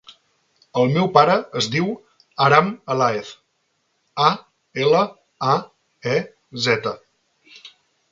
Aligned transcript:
El 0.83 0.87
meu 0.93 1.09
pare 1.17 1.33
es 1.59 1.65
diu 1.75 1.91
Aram 2.45 2.71
Alaez: 2.93 3.29
a, 4.29 4.31
ela, 4.85 5.03
a, 5.53 5.55
e, 6.15 6.17
zeta. 6.69 6.95